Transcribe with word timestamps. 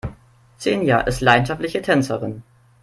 Xenia 0.57 1.01
ist 1.01 1.21
leidenschaftliche 1.21 1.83
Tänzerin. 1.83 2.41